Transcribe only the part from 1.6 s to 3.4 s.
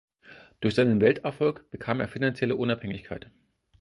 bekam er finanzielle Unabhängigkeit.